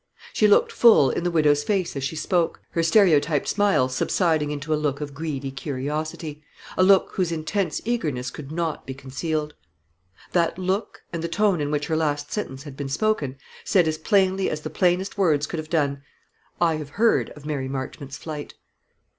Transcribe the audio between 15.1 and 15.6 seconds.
words could